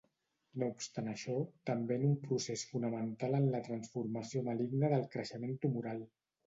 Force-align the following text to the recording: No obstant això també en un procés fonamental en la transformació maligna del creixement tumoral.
No 0.61 0.69
obstant 0.75 1.09
això 1.11 1.35
també 1.71 1.99
en 2.01 2.07
un 2.09 2.17
procés 2.25 2.65
fonamental 2.73 3.39
en 3.43 3.49
la 3.57 3.63
transformació 3.71 4.47
maligna 4.53 4.95
del 4.97 5.11
creixement 5.17 5.57
tumoral. 5.67 6.07